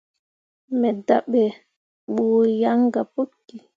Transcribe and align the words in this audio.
Me 0.79 0.89
dahɓɓe 1.07 1.41
buu 2.13 2.41
yan 2.61 2.79
gah 2.93 3.07
puki. 3.13 3.57